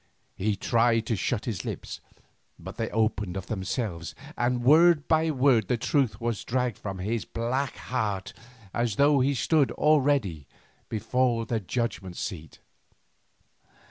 He 0.35 0.55
tried 0.55 1.05
to 1.05 1.15
shut 1.15 1.45
his 1.45 1.63
lips, 1.63 2.01
but 2.57 2.77
they 2.77 2.89
opened 2.89 3.37
of 3.37 3.45
themselves 3.45 4.15
and 4.35 4.63
word 4.63 5.07
by 5.07 5.29
word 5.29 5.67
the 5.67 5.77
truth 5.77 6.19
was 6.19 6.43
dragged 6.43 6.79
from 6.79 6.97
his 6.97 7.23
black 7.23 7.75
heart 7.75 8.33
as 8.73 8.95
though 8.95 9.19
he 9.19 9.35
stood 9.35 9.69
already 9.73 10.47
before 10.89 11.45
the 11.45 11.59
judgment 11.59 12.17
seat. 12.17 12.57